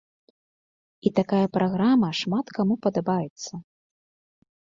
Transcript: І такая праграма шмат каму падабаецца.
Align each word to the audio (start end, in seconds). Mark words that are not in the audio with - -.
І 1.09 1.11
такая 1.19 1.41
праграма 1.57 2.09
шмат 2.21 2.47
каму 2.59 2.75
падабаецца. 2.87 3.53